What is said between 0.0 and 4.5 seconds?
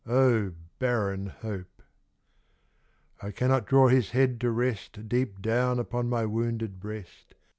O barren hope! I cannot draw his head to